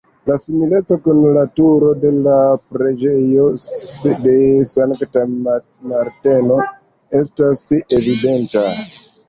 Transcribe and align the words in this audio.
La 0.27 0.35
simileco 0.43 0.95
kun 1.07 1.19
la 1.35 1.41
Turo 1.59 1.89
de 2.05 2.11
la 2.27 2.37
Preĝejo 2.71 3.45
de 4.25 4.35
Sankta 4.71 5.27
Marteno 5.93 6.61
estas 7.23 7.65
evidenta. 7.81 8.69